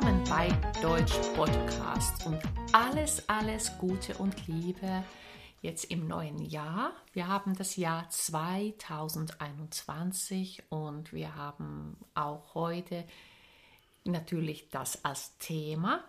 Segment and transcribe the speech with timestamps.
[0.00, 0.48] willkommen bei
[0.80, 2.40] Deutsch Podcast und
[2.72, 5.04] alles, alles Gute und Liebe
[5.60, 6.94] jetzt im neuen Jahr.
[7.12, 13.04] Wir haben das Jahr 2021 und wir haben auch heute
[14.04, 16.02] natürlich das als Thema.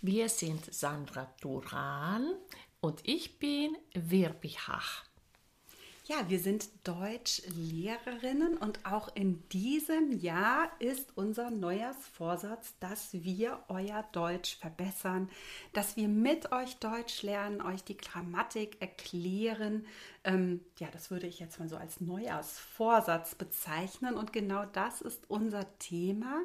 [0.00, 2.32] Wir sind Sandra Duran
[2.80, 5.02] und ich bin Virbi Hach.
[6.10, 14.04] Ja, wir sind Deutschlehrerinnen und auch in diesem Jahr ist unser Neujahrsvorsatz, dass wir euer
[14.10, 15.30] Deutsch verbessern,
[15.72, 19.86] dass wir mit euch Deutsch lernen, euch die Grammatik erklären.
[20.24, 25.30] Ähm, ja, das würde ich jetzt mal so als Neujahrsvorsatz bezeichnen und genau das ist
[25.30, 26.40] unser Thema.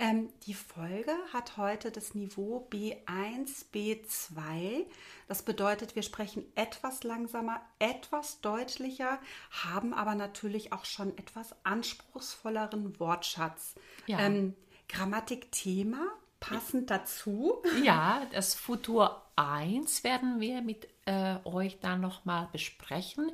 [0.00, 4.86] Ähm, die Folge hat heute das Niveau B1, B2.
[5.28, 9.03] Das bedeutet, wir sprechen etwas langsamer, etwas deutlicher,
[9.50, 13.74] haben aber natürlich auch schon etwas anspruchsvolleren Wortschatz.
[14.06, 14.18] Ja.
[14.20, 14.54] Ähm,
[14.88, 16.06] Grammatikthema
[16.40, 17.62] passend dazu.
[17.82, 23.32] Ja, das Futur 1 werden wir mit äh, euch dann nochmal besprechen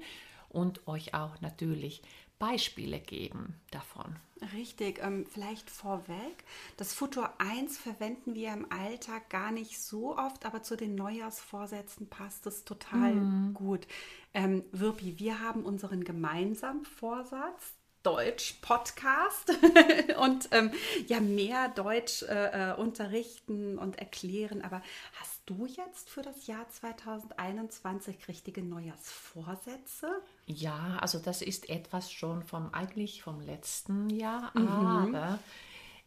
[0.48, 2.02] und euch auch natürlich
[2.40, 4.16] Beispiele geben davon.
[4.54, 6.44] Richtig, ähm, vielleicht vorweg.
[6.78, 12.08] Das Futur 1 verwenden wir im Alltag gar nicht so oft, aber zu den Neujahrsvorsätzen
[12.08, 13.54] passt es total mhm.
[13.54, 13.86] gut.
[14.32, 19.50] Ähm, Wirpi, wir haben unseren gemeinsamen Vorsatz, Deutsch-Podcast
[20.18, 20.70] und ähm,
[21.06, 24.62] ja, mehr Deutsch äh, äh, unterrichten und erklären.
[24.62, 24.80] Aber
[25.20, 30.22] hast du jetzt für das Jahr 2021 richtige Neujahrsvorsätze?
[30.46, 34.68] Ja, also das ist etwas schon vom eigentlich vom letzten Jahr, mhm.
[34.68, 35.38] aber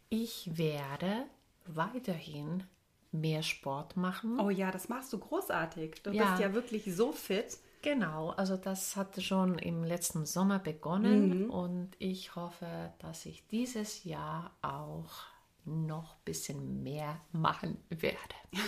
[0.08, 1.26] ich werde
[1.66, 2.64] weiterhin
[3.12, 4.40] mehr Sport machen.
[4.40, 6.02] Oh ja, das machst du großartig.
[6.02, 6.30] Du ja.
[6.30, 7.58] bist ja wirklich so fit.
[7.82, 11.50] Genau, also das hat schon im letzten Sommer begonnen mhm.
[11.50, 15.33] und ich hoffe, dass ich dieses Jahr auch
[15.66, 18.18] noch ein bisschen mehr machen werde.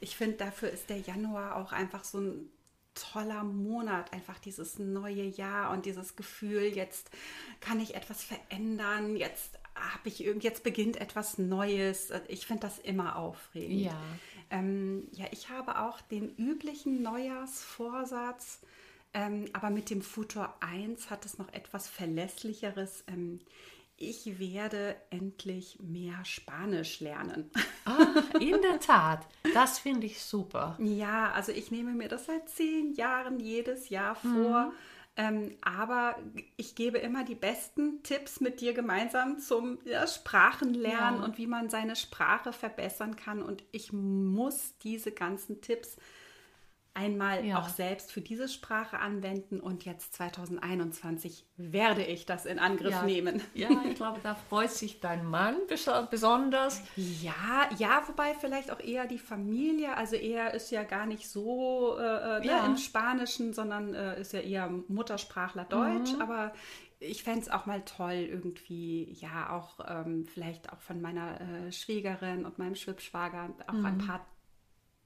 [0.00, 2.50] Ich finde, dafür ist der Januar auch einfach so ein
[2.94, 7.10] toller Monat, einfach dieses neue Jahr und dieses Gefühl, jetzt
[7.60, 12.12] kann ich etwas verändern, jetzt habe ich jetzt beginnt etwas Neues.
[12.28, 13.80] Ich finde das immer aufregend.
[13.80, 13.96] Ja.
[14.50, 18.60] Ähm, ja, ich habe auch den üblichen Neujahrsvorsatz,
[19.14, 23.04] ähm, aber mit dem Futur 1 hat es noch etwas Verlässlicheres.
[23.06, 23.40] Ähm,
[24.02, 27.50] ich werde endlich mehr Spanisch lernen.
[27.84, 30.78] Ah, in der Tat, das finde ich super.
[30.80, 34.66] Ja, also ich nehme mir das seit zehn Jahren jedes Jahr vor.
[34.66, 34.72] Mhm
[35.14, 36.16] ähm, aber
[36.56, 41.24] ich gebe immer die besten Tipps mit dir gemeinsam zum ja, Sprachenlernen ja.
[41.24, 43.42] und wie man seine Sprache verbessern kann.
[43.42, 45.98] Und ich muss diese ganzen Tipps
[46.94, 47.58] einmal ja.
[47.58, 53.02] auch selbst für diese Sprache anwenden und jetzt 2021 werde ich das in Angriff ja.
[53.04, 53.40] nehmen.
[53.54, 55.56] Ja, ich glaube, da freut sich dein Mann
[56.10, 56.82] besonders.
[56.96, 61.96] Ja, ja, wobei vielleicht auch eher die Familie, also er ist ja gar nicht so
[61.98, 62.66] äh, äh ne, ja.
[62.66, 66.20] im Spanischen, sondern äh, ist ja eher Muttersprachler Deutsch, mhm.
[66.20, 66.52] aber
[67.00, 71.72] ich fände es auch mal toll, irgendwie, ja, auch ähm, vielleicht auch von meiner äh,
[71.72, 73.86] Schwägerin und meinem Schwibschwager auch mhm.
[73.86, 74.26] ein paar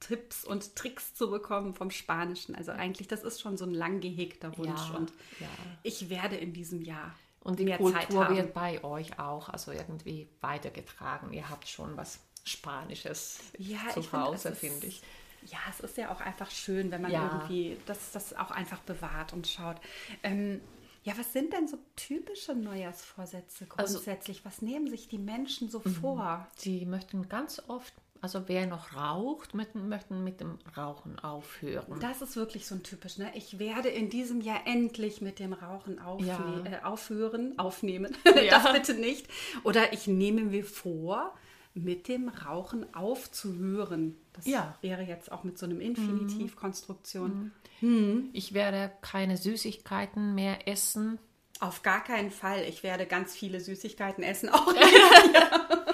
[0.00, 2.54] Tipps und Tricks zu bekommen vom Spanischen.
[2.54, 5.48] Also eigentlich, das ist schon so ein lang gehegter Wunsch ja, und ja.
[5.82, 8.36] ich werde in diesem Jahr und die mehr Kultur Zeit haben.
[8.36, 11.32] wird bei euch auch also irgendwie weitergetragen.
[11.32, 15.02] Ihr habt schon was Spanisches ja, zu Hause, finde ich.
[15.46, 17.24] Ja, es ist ja auch einfach schön, wenn man ja.
[17.24, 19.76] irgendwie das, das auch einfach bewahrt und schaut.
[20.22, 20.60] Ähm,
[21.04, 24.38] ja, was sind denn so typische Neujahrsvorsätze also grundsätzlich?
[24.38, 25.94] Also, was nehmen sich die Menschen so mhm.
[25.94, 26.48] vor?
[26.56, 27.94] Sie möchten ganz oft
[28.26, 32.00] also wer noch raucht, möchten, möchten mit dem Rauchen aufhören.
[32.00, 33.18] Das ist wirklich so ein typisch.
[33.18, 33.30] Ne?
[33.34, 36.64] Ich werde in diesem Jahr endlich mit dem Rauchen aufne ja.
[36.64, 38.16] äh, aufhören, aufnehmen.
[38.34, 38.58] Ja.
[38.58, 39.28] das bitte nicht.
[39.62, 41.34] Oder ich nehme mir vor,
[41.72, 44.16] mit dem Rauchen aufzuhören.
[44.32, 44.76] Das ja.
[44.80, 47.52] wäre jetzt auch mit so einem Infinitivkonstruktion.
[47.80, 47.88] Mhm.
[47.88, 48.30] Mhm.
[48.32, 51.20] Ich werde keine Süßigkeiten mehr essen.
[51.60, 52.64] Auf gar keinen Fall.
[52.64, 54.48] Ich werde ganz viele Süßigkeiten essen.
[54.52, 54.74] Auch.
[54.74, 55.85] ja.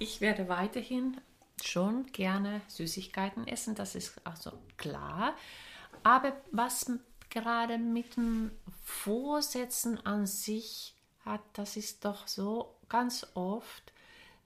[0.00, 1.20] Ich werde weiterhin
[1.62, 5.34] schon gerne Süßigkeiten essen, das ist also klar.
[6.02, 6.90] Aber was
[7.28, 8.50] gerade mit dem
[8.82, 10.94] Vorsätzen an sich
[11.26, 13.92] hat, das ist doch so ganz oft,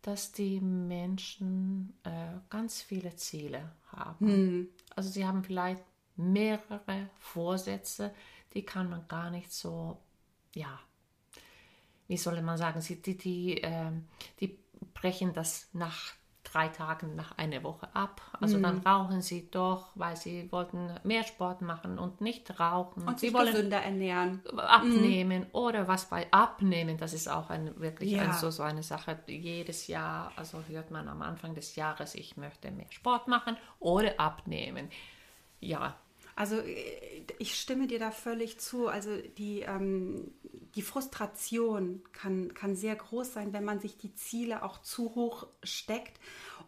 [0.02, 4.26] dass die Menschen äh, ganz viele Ziele haben.
[4.26, 4.68] Hm.
[4.96, 5.84] Also sie haben vielleicht
[6.16, 8.12] mehrere Vorsätze,
[8.54, 9.98] die kann man gar nicht so,
[10.52, 10.80] ja,
[12.08, 13.92] wie soll man sagen, sie, die, die, äh,
[14.40, 14.63] die
[14.94, 16.12] brechen das nach
[16.46, 18.20] Freitagen nach einer Woche ab.
[18.40, 18.86] Also dann Mhm.
[18.86, 23.08] rauchen sie doch, weil sie wollten mehr Sport machen und nicht rauchen.
[23.08, 24.42] Und sie sich wollen gesünder ernähren.
[24.56, 28.22] abnehmen oder was bei abnehmen, das ist auch ein, wirklich Ja.
[28.22, 29.18] ein, so, so eine Sache.
[29.26, 34.20] Jedes Jahr, also hört man am Anfang des Jahres, ich möchte mehr Sport machen oder
[34.20, 34.90] abnehmen.
[35.60, 35.96] Ja,
[36.36, 38.88] Also äh, ich stimme dir da völlig zu.
[38.88, 40.32] Also die, ähm,
[40.74, 45.46] die Frustration kann, kann sehr groß sein, wenn man sich die Ziele auch zu hoch
[45.62, 46.18] steckt.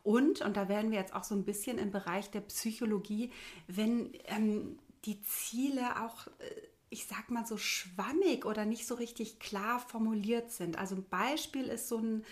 [0.03, 3.33] Und, und da werden wir jetzt auch so ein bisschen im Bereich der Psychologie,
[3.67, 6.51] wenn ähm, die Ziele auch, äh,
[6.91, 10.79] ich sag mal so schwammig oder nicht so richtig klar formuliert sind.
[10.79, 12.25] Also ein Beispiel ist so ein,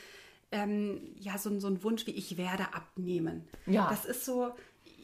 [0.52, 3.48] ähm, ja, so, so ein Wunsch wie ich werde abnehmen.
[3.66, 3.88] Ja.
[3.90, 4.54] Das ist so,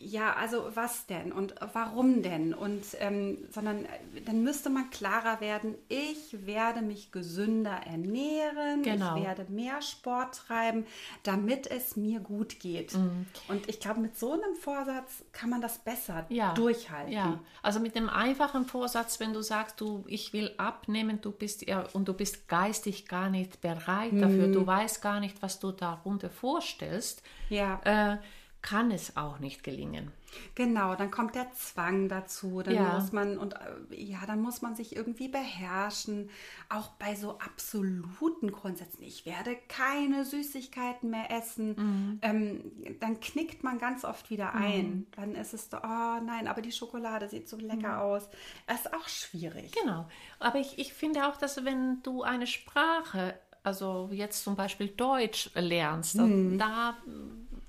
[0.02, 2.54] ja, also was denn und warum denn?
[2.54, 3.88] Und ähm, sondern äh,
[4.24, 9.18] dann müsste man klarer werden, ich werde mich gesünder ernähren, Genau.
[9.18, 10.86] ich werde mehr Sport treiben,
[11.22, 12.94] damit es mir gut geht.
[12.94, 13.26] Mhm.
[13.48, 17.12] Und ich glaube, mit so einem Vorsatz kann man das besser ja, durchhalten.
[17.12, 21.68] Ja, also mit dem einfachen Vorsatz, wenn du sagst, du, ich will abnehmen, du bist
[21.68, 24.52] ja und du bist geistig gar nicht bereit dafür, Mhm.
[24.54, 27.80] du weißt gar nicht, was du darunter vorstellst, Ja.
[27.84, 28.16] äh,
[28.62, 30.12] kann es auch nicht gelingen.
[30.54, 32.94] Genau, dann kommt der Zwang dazu, dann Ja.
[32.94, 36.30] muss man und äh, ja, dann muss man sich irgendwie beherrschen,
[36.68, 39.02] auch bei so absoluten Grundsätzen.
[39.02, 41.74] Ich werde keine Süßigkeiten mehr essen.
[41.76, 42.18] Mhm.
[42.22, 45.06] Ähm, dann knickt man ganz oft wieder ein.
[45.16, 48.00] Dann ist es so, oh nein, aber die Schokolade sieht so lecker Mhm.
[48.02, 48.28] aus.
[48.68, 49.72] Das ist auch schwierig.
[49.72, 50.06] Genau.
[50.38, 53.34] Aber ich, ich finde auch, dass wenn du eine Sprache,
[53.64, 56.96] also jetzt zum Beispiel Deutsch lernst, da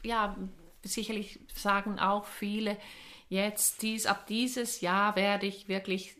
[0.03, 0.35] ja
[0.83, 2.77] sicherlich sagen auch viele,
[3.29, 6.15] jetzt dies, ab dieses Jahr werde ich wirklich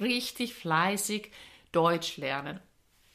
[0.00, 1.30] richtig fleißig
[1.72, 2.60] Deutsch lernen.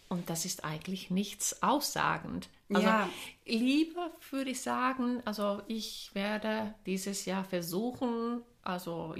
[0.08, 2.50] Und das ist eigentlich nichts aussagend.
[2.74, 3.10] Also Ja.
[3.46, 9.16] lieber würde ich sagen, also ich werde dieses Jahr versuchen, also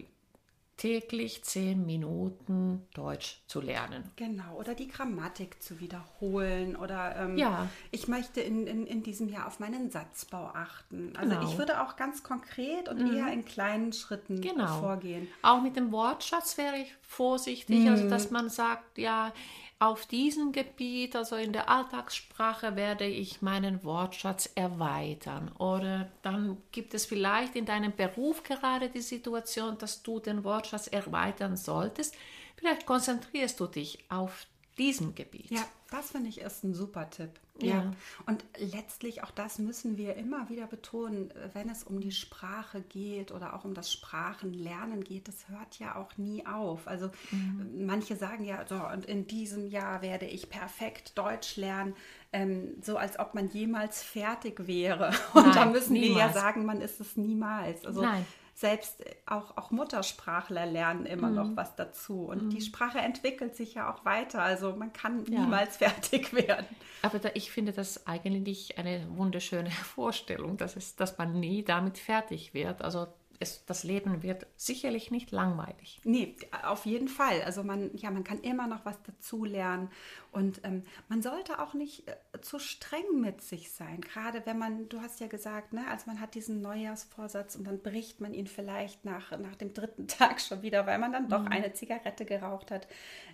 [0.78, 4.12] täglich zehn Minuten Deutsch zu lernen.
[4.18, 7.70] Genau, oder die Grammatik zu wiederholen oder ähm, Ja.
[7.92, 11.16] ich möchte in, in, in diesem Jahr auf meinen Satzbau achten.
[11.16, 11.42] Also Genau.
[11.44, 11.48] Mhm.
[11.50, 14.80] ich würde auch ganz konkret und eher in kleinen Schritten Genau.
[14.82, 15.28] vorgehen.
[15.42, 19.32] Auch mit dem Wortschatz wäre ich vorsichtig, also dass man sagt, ja,
[19.80, 25.52] auf diesem Gebiet, also in der Alltagssprache, werde ich meinen Wortschatz erweitern.
[25.58, 30.88] Oder dann gibt es vielleicht in deinem Beruf gerade die Situation, dass du den Wortschatz
[30.88, 32.16] erweitern solltest.
[32.56, 35.52] Vielleicht konzentrierst du dich auf diesem Gebiet.
[35.52, 37.32] Ja, das finde ich ist ein super Tipp.
[37.62, 37.94] Ja.
[38.26, 43.32] Und letztlich auch das müssen wir immer wieder betonen, wenn es um die Sprache geht
[43.32, 46.88] oder auch um das Sprachenlernen geht, das hört ja auch nie auf.
[46.88, 47.86] Also Mhm.
[47.86, 51.96] manche sagen ja, so, und in diesem Jahr werde ich perfekt Deutsch lernen,
[52.34, 55.12] ähm, so als ob man jemals fertig wäre.
[55.34, 56.34] Und da Nein, müssen wir ja niemals.
[56.34, 57.86] sagen, man ist es niemals.
[57.86, 58.26] Also Nein.
[58.58, 61.36] Selbst auch, auch Muttersprachler lernen immer Mhm.
[61.36, 62.22] noch was dazu.
[62.26, 64.42] Und die Sprache entwickelt sich ja auch weiter.
[64.42, 65.42] Also man kann Ja.
[65.42, 66.66] niemals fertig werden.
[67.02, 71.98] Aber da, ich finde das eigentlich eine wunderschöne Vorstellung, dass, es, dass man nie damit
[71.98, 72.82] fertig wird.
[72.82, 73.08] Also
[73.40, 76.02] es, das Leben wird sicherlich nicht langweilig.
[76.04, 77.42] Nee, auf jeden Fall.
[77.44, 79.90] Also man, ja, man kann immer noch was dazulernen.
[80.32, 84.02] Und ähm, man sollte auch nicht äh, zu streng mit sich sein.
[84.02, 87.82] Gerade wenn man, du hast ja gesagt, ne, also man hat diesen Neujahrsvorsatz und dann
[87.82, 91.46] bricht man ihn vielleicht nach, nach dem dritten Tag schon wieder, weil man dann doch
[91.46, 92.88] eine Zigarette geraucht hat.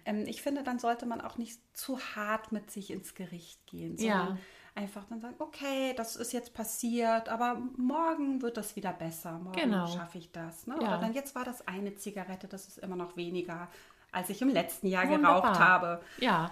[0.05, 3.98] Ähm, ich finde, dann sollte man auch nicht zu hart mit sich ins Gericht gehen,
[3.98, 4.38] sondern Ja.
[4.75, 9.34] Einfach dann sagen, okay, das ist jetzt passiert, aber morgen wird das wieder besser.
[9.40, 9.88] Morgen Genau.
[9.88, 10.66] schaffe ich das.
[10.68, 10.75] Ne?
[10.82, 10.88] Ja.
[10.88, 13.68] Oder dann jetzt war das eine Zigarette, das ist immer noch weniger,
[14.12, 15.42] als ich im letzten Jahr Wunderbar.
[15.42, 16.01] geraucht habe.
[16.20, 16.51] Ja,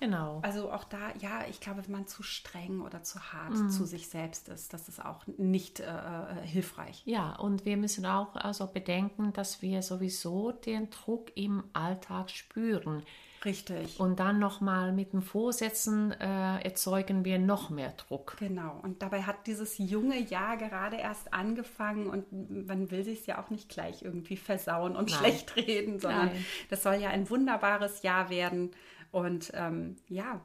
[0.00, 0.40] genau.
[0.42, 3.70] Also auch da, ja, ich glaube, wenn man zu streng oder zu hart Mhm.
[3.70, 7.02] zu sich selbst ist, das ist auch nicht äh, äh, hilfreich.
[7.04, 13.02] Ja, und wir müssen auch also bedenken, dass wir sowieso den Druck im Alltag spüren.
[13.44, 14.00] Richtig.
[14.00, 18.36] Und dann nochmal mit den Vorsätzen äh, erzeugen wir noch mehr Druck.
[18.38, 18.80] Genau.
[18.82, 23.50] Und dabei hat dieses junge Jahr gerade erst angefangen und man will sich ja auch
[23.50, 25.18] nicht gleich irgendwie versauen und Nein.
[25.18, 26.44] schlecht reden, sondern Nein.
[26.70, 28.72] das soll ja ein wunderbares Jahr werden.
[29.10, 30.40] Und ähm, ja,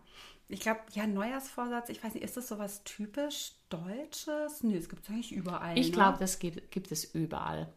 [0.47, 4.61] ich glaube, ja, Neujahrsvorsatz, ich weiß nicht, ist das sowas typisch Deutsches?
[4.61, 5.77] Nee, es gibt es eigentlich überall.
[5.77, 5.93] Ich ne?
[5.93, 7.73] glaube, das gibt, gibt es überall.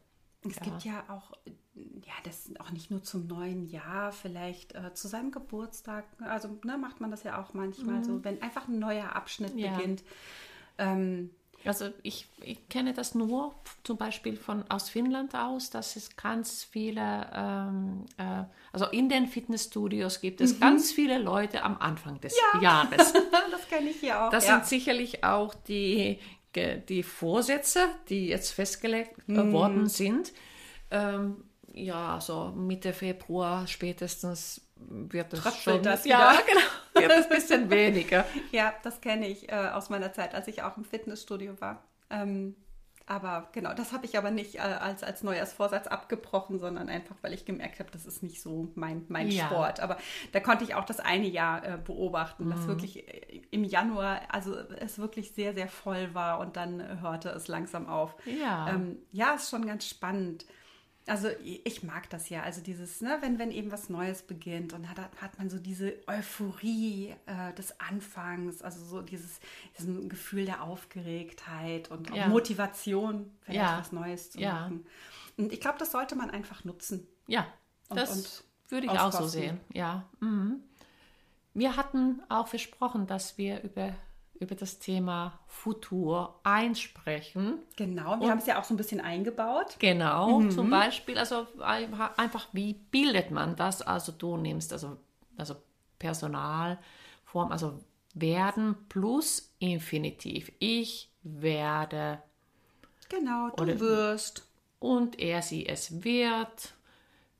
[0.50, 1.33] Es gibt ja auch,
[1.75, 6.05] ja, das auch nicht nur zum neuen Jahr, vielleicht äh, zu seinem Geburtstag.
[6.21, 9.59] Also ne, macht man das ja auch manchmal so, wenn einfach ein neuer Abschnitt Mhm.
[9.59, 9.76] Ja.
[9.76, 10.03] beginnt.
[10.79, 11.31] Ähm,
[11.65, 16.62] Also ich, ich kenne das nur zum Beispiel von aus Finnland aus, dass es ganz
[16.62, 20.45] viele, ähm, äh, also in den Fitnessstudios gibt Mhm.
[20.47, 23.12] es ganz viele Leute am Anfang des Jahres.
[23.50, 24.31] das kenne ich hier auch.
[24.31, 24.55] Das ja.
[24.57, 26.21] sind sicherlich auch die
[26.57, 30.33] die Vorsätze, die jetzt festgelegt äh, worden sind,
[30.91, 36.43] ähm, ja, so Mitte Februar spätestens wird es Tröpfelt schon, das ja, wieder.
[36.47, 36.61] genau,
[37.09, 38.25] wird es ein bisschen weniger.
[38.53, 41.83] Ja, das kenne ich äh, aus meiner Zeit, als ich auch im Fitnessstudio war.
[42.11, 42.55] Ähm,
[43.09, 47.33] aber genau, das habe ich aber nicht äh, als, als Neujahrsvorsatz abgebrochen, sondern einfach, weil
[47.33, 49.47] ich gemerkt habe, das ist nicht so mein, mein Ja.
[49.47, 49.79] Sport.
[49.79, 49.97] Aber
[50.33, 54.57] da konnte ich auch das eine Jahr äh, beobachten, dass wirklich äh, im Januar, also
[54.57, 58.17] es wirklich sehr, sehr voll war und dann hörte es langsam auf.
[58.25, 58.71] Ja.
[58.71, 60.45] Ähm, ja, ist schon ganz spannend.
[61.09, 64.89] Also ich mag das ja, also dieses, ne, wenn, wenn eben was Neues beginnt und
[64.91, 69.39] hat, hat man so diese Euphorie äh, des Anfangs, also so dieses,
[69.79, 72.27] dieses Gefühl der Aufgeregtheit und Ja.
[72.29, 73.79] Motivation, vielleicht Ja.
[73.79, 74.53] was Neues zu Ja.
[74.55, 74.85] machen.
[75.37, 77.07] Und ich glaube, das sollte man einfach nutzen.
[77.29, 77.47] Ja,
[77.89, 79.41] Und- das und würde ich auch so auskosten.
[79.43, 79.61] sehen.
[79.73, 80.09] Ja.
[80.21, 80.61] Mhm.
[81.55, 83.95] Wir hatten auch versprochen, dass wir über,
[84.40, 87.59] über das Thema Futur einsprechen.
[87.76, 89.76] Genau, wir haben es ja auch so ein bisschen eingebaut.
[89.78, 90.50] Genau, Mhm.
[90.50, 93.83] zum Beispiel, also einfach, wie bildet man das?
[93.83, 94.99] Also du nimmst also,
[95.37, 95.57] also
[95.99, 97.81] Personalform, also
[98.14, 100.52] werden plus Infinitiv.
[100.59, 102.23] Ich werde
[103.09, 104.49] Genau, du Oder- wirst.
[104.78, 106.75] und er, sie, es wird.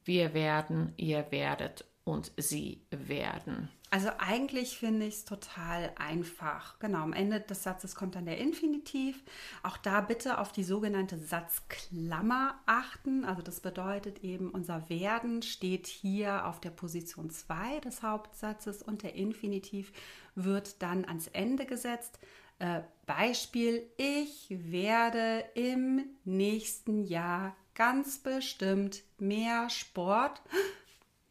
[0.05, 3.69] Wir werden, ihr werdet und sie werden.
[3.91, 6.79] Also eigentlich finde ich es total einfach.
[6.79, 9.25] Genau, am Ende des Satzes kommt dann der Infinitiv.
[9.65, 13.25] Auch da bitte auf die sogenannte Satzklammer achten.
[13.25, 19.03] Also das bedeutet eben, unser Werden steht hier auf der Position 2 des Hauptsatzes und
[19.03, 19.93] der Infinitiv
[20.37, 22.21] wird dann ans Ende gesetzt.
[22.61, 30.41] Äh, Beispiel, ich werde im nächsten Jahr ganz bestimmt mehr Sport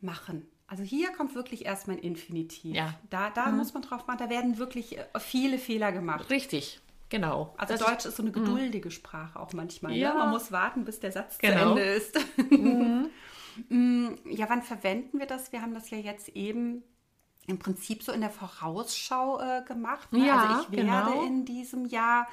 [0.02, 0.48] machen.
[0.76, 2.76] Also hier kommt wirklich erst mein Infinitiv.
[2.76, 2.96] Ja.
[3.10, 6.30] Da, da muss man drauf machen, da werden wirklich äh, viele Fehler gemacht.
[6.30, 7.54] Richtig, genau.
[7.58, 9.94] Also Das ist- Deutsch ist so eine geduldige Sprache auch manchmal.
[9.94, 10.12] Ja.
[10.12, 10.20] Ne?
[10.20, 11.76] Man muss warten, bis der Satz Genau.
[11.76, 12.20] zu Ende ist.
[13.70, 15.54] Mm, ja, wann verwenden wir das?
[15.54, 16.84] Wir haben das ja jetzt eben
[17.48, 20.12] im Prinzip so in der Vorausschau äh, gemacht.
[20.12, 20.28] Ne?
[20.28, 21.24] Ja, also ich werde genau.
[21.26, 22.28] in diesem Jahr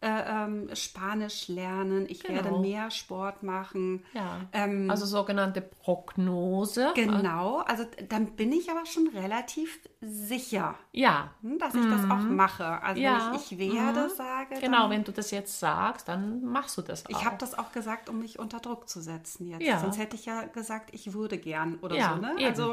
[0.00, 0.06] äh,
[0.44, 2.60] ähm, Spanisch lernen, ich werde Genau.
[2.60, 4.04] mehr Sport machen.
[4.14, 4.40] Ja.
[4.52, 6.92] Ähm, also sogenannte Prognose.
[6.94, 12.20] Genau, also dann bin ich aber schon relativ sicher, Ja, hm, dass ich das auch
[12.28, 12.80] mache.
[12.82, 13.30] Also Ja.
[13.32, 14.10] wenn ich, ich werde Mhm.
[14.16, 14.88] sage, genau.
[14.90, 17.10] wenn du das jetzt sagst, dann machst du das auch.
[17.10, 19.62] ich habe das auch gesagt, um mich unter Druck zu setzen jetzt.
[19.62, 19.80] Ja.
[19.80, 22.20] Sonst hätte ich ja gesagt, ich würde gern oder Ja, so.
[22.20, 22.32] Ne?
[22.38, 22.44] eben.
[22.46, 22.72] Also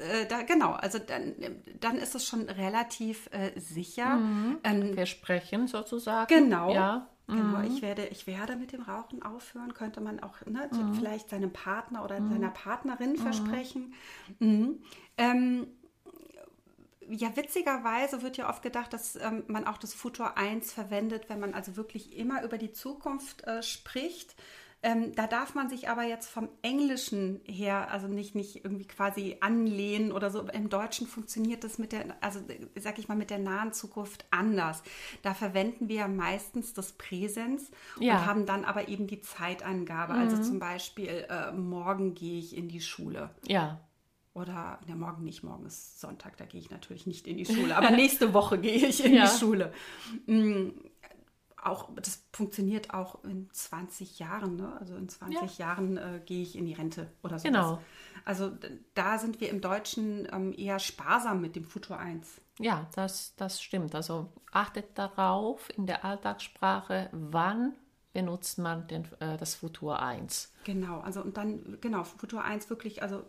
[0.00, 1.34] äh, da, genau, also dann,
[1.80, 4.18] dann ist es schon relativ äh, sicher.
[4.62, 6.26] Ähm, Versprechen sozusagen.
[6.28, 6.43] Genau.
[6.74, 7.08] Ja.
[7.26, 11.54] Genau, ich werde, ich werde mit dem Rauchen aufhören, könnte man auch ne, vielleicht seinem
[11.54, 13.94] Partner oder seiner Partnerin versprechen.
[14.40, 14.82] Mhm.
[15.16, 15.66] Ähm,
[17.08, 21.40] ja, witzigerweise wird ja oft gedacht, dass ähm, man auch das Futur 1 verwendet, wenn
[21.40, 24.34] man also wirklich immer über die Zukunft äh, spricht.
[24.86, 29.38] Ähm, da darf man sich aber jetzt vom Englischen her, also nicht, nicht irgendwie quasi
[29.40, 30.42] anlehnen oder so.
[30.42, 32.40] Im Deutschen funktioniert das mit der, also
[32.78, 34.82] sag ich mal, mit der nahen Zukunft anders.
[35.22, 38.18] Da verwenden wir ja meistens das Präsens Ja.
[38.18, 40.12] und haben dann aber eben die Zeitangabe.
[40.12, 43.30] Also zum Beispiel, äh, morgen gehe ich in die Schule.
[43.46, 43.80] Ja.
[44.34, 47.76] Oder, ne, morgen nicht, morgen ist Sonntag, da gehe ich natürlich nicht in die Schule.
[47.76, 49.24] Aber nächste Woche gehe ich in Ja.
[49.26, 49.72] die Schule.
[50.26, 50.70] Mm,
[51.64, 54.76] Auch, das funktioniert auch in 20 Jahren, ne?
[54.78, 57.48] Also in 20 Jahren äh, gehe ich in die Rente oder so.
[57.48, 57.80] Genau.
[58.24, 58.52] Also
[58.94, 62.40] da sind wir im Deutschen ähm, eher sparsam mit dem Futur 1.
[62.58, 63.94] Ja, das, das stimmt.
[63.94, 67.74] Also achtet darauf in der Alltagssprache, wann
[68.12, 70.52] benutzt man den, äh, das Futur 1.
[70.64, 73.24] Genau, also und dann, genau, Futur 1 wirklich, also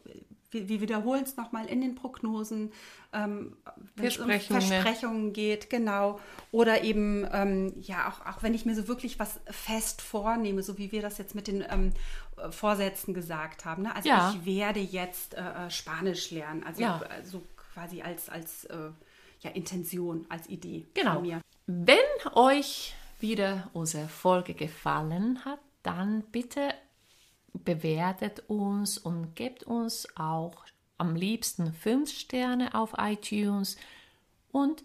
[0.55, 2.71] wir, wir wiederholen es nochmal in den Prognosen,
[3.13, 3.55] ähm,
[3.95, 4.61] wenn es um Versprechungen.
[4.81, 6.19] Versprechungen geht, genau.
[6.51, 10.77] Oder eben, ähm, ja, auch, auch wenn ich mir so wirklich was fest vornehme, so
[10.77, 11.91] wie wir das jetzt mit den ähm,
[12.37, 13.83] äh, Vorsätzen gesagt haben.
[13.83, 13.95] Ne?
[13.95, 14.31] Also Ja.
[14.33, 17.01] ich werde jetzt äh, äh, Spanisch lernen, also Ja.
[17.23, 17.43] so
[17.73, 18.89] quasi als, als äh,
[19.41, 21.15] ja, Intention, als Idee Genau.
[21.15, 21.41] von mir.
[21.67, 21.97] Wenn
[22.33, 26.69] euch wieder unsere Folge gefallen hat, dann bitte
[27.63, 30.65] bewertet uns und gebt uns auch
[30.97, 33.77] am liebsten 5 Sterne auf iTunes.
[34.51, 34.83] Und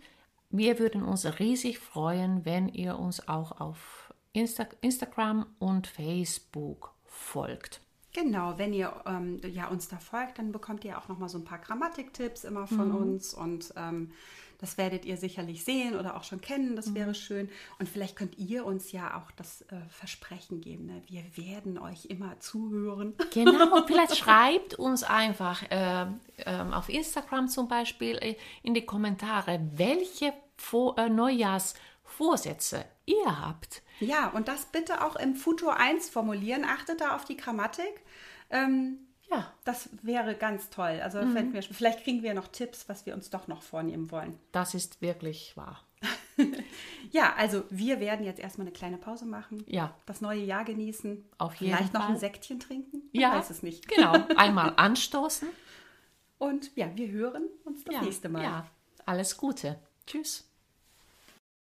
[0.51, 7.81] wir würden uns riesig freuen, wenn ihr uns auch auf Insta Instagram und Facebook folgt.
[8.13, 11.39] Genau, wenn ihr ähm, ja, uns da folgt, dann bekommt ihr auch noch mal so
[11.39, 12.95] ein paar Grammatiktipps immer von Mhm.
[12.97, 14.11] uns und ähm,
[14.61, 16.95] das werdet ihr sicherlich sehen oder auch schon kennen, das Mhm.
[16.95, 17.49] wäre schön.
[17.79, 21.03] Und vielleicht könnt ihr uns ja auch das äh, Versprechen geben, ne?
[21.07, 23.15] wir werden euch immer zuhören.
[23.33, 26.07] Genau, und vielleicht schreibt uns einfach äh,
[26.45, 31.09] ähm, auf Instagram zum Beispiel äh, in die Kommentare, welche Vor äh,
[32.03, 33.83] Vorsätze ihr habt.
[34.01, 36.65] Ja, und das bitte auch im Futur 1 formulieren.
[36.65, 38.03] Achtet da auf die Grammatik.
[38.51, 38.99] Ähm,
[39.31, 41.01] Ja, das wäre ganz toll.
[41.03, 44.39] Also fällt mir, vielleicht kriegen wir noch Tipps, was wir uns doch noch vornehmen wollen.
[44.53, 45.85] das ist wirklich wahr.
[47.11, 49.63] Ja, also wir werden jetzt erstmal eine kleine Pause machen.
[49.67, 49.95] Ja.
[50.07, 51.25] Das neue Jahr genießen.
[51.39, 52.13] Auf jeden Vielleicht noch Fall.
[52.13, 52.99] ein Säckchen trinken.
[53.13, 53.89] Man Ja, weiß es nicht.
[53.89, 55.49] Genau, einmal anstoßen.
[56.39, 58.43] Und ja, wir hören uns das Ja, nächste Mal.
[58.45, 58.67] Ja,
[59.05, 59.79] alles Gute.
[60.07, 60.50] Tschüss.